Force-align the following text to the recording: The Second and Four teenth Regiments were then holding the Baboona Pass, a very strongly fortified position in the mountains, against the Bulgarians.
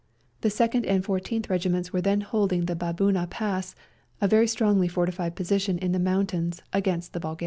The 0.41 0.49
Second 0.49 0.83
and 0.87 1.05
Four 1.05 1.19
teenth 1.19 1.47
Regiments 1.47 1.93
were 1.93 2.01
then 2.01 2.21
holding 2.21 2.65
the 2.65 2.75
Baboona 2.75 3.27
Pass, 3.29 3.75
a 4.19 4.27
very 4.27 4.47
strongly 4.47 4.87
fortified 4.87 5.35
position 5.35 5.77
in 5.77 5.91
the 5.91 5.99
mountains, 5.99 6.63
against 6.73 7.13
the 7.13 7.19
Bulgarians. 7.19 7.39